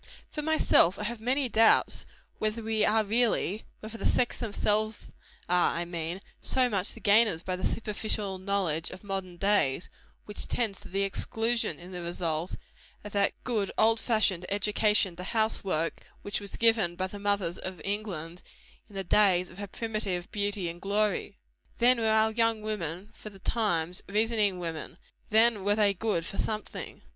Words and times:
For 0.31 0.41
myself, 0.41 0.97
I 0.97 1.03
have 1.03 1.19
many 1.21 1.47
doubts 1.47 2.07
whether 2.39 2.63
we 2.63 2.83
are 2.83 3.03
really 3.05 3.65
whether 3.81 3.99
the 3.99 4.07
sex 4.07 4.35
themselves 4.35 5.11
are, 5.47 5.75
I 5.75 5.85
mean 5.85 6.21
so 6.41 6.69
much 6.69 6.93
the 6.95 6.99
gainers 6.99 7.43
by 7.43 7.55
the 7.55 7.63
superficial 7.63 8.39
knowledge 8.39 8.89
of 8.89 9.03
modern 9.03 9.37
days, 9.37 9.91
which 10.25 10.47
tends 10.47 10.79
to 10.81 10.87
the 10.87 11.03
exclusion, 11.03 11.77
in 11.77 11.91
the 11.91 12.01
result, 12.01 12.55
of 13.03 13.11
that 13.11 13.33
good 13.43 13.71
old 13.77 13.99
fashioned 13.99 14.47
education 14.49 15.15
to 15.17 15.23
house 15.23 15.63
work, 15.63 16.01
which 16.23 16.41
was 16.41 16.55
given 16.55 16.95
by 16.95 17.05
the 17.05 17.19
mothers 17.19 17.59
of 17.59 17.75
New 17.75 17.81
England, 17.85 18.41
in 18.89 18.95
the 18.95 19.03
days 19.03 19.51
of 19.51 19.59
her 19.59 19.67
primitive 19.67 20.31
beauty 20.31 20.67
and 20.67 20.81
glory. 20.81 21.37
Then 21.77 21.99
were 21.99 22.07
our 22.07 22.31
young 22.31 22.63
women, 22.63 23.11
for 23.13 23.29
the 23.29 23.37
times, 23.37 24.01
reasoning 24.09 24.57
women; 24.57 24.97
then 25.29 25.63
were 25.63 25.75
they 25.75 25.93
good 25.93 26.25
for 26.25 26.39
something. 26.39 27.03